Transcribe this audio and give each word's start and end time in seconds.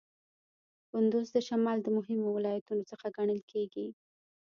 کندز 0.91 1.27
د 1.35 1.37
شمال 1.47 1.77
د 1.83 1.87
مهمو 1.97 2.29
ولایتونو 2.37 2.83
څخه 2.91 3.05
ګڼل 3.17 3.39
کیږي. 3.51 3.87